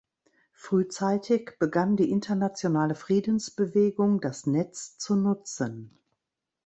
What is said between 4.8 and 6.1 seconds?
zu nutzen.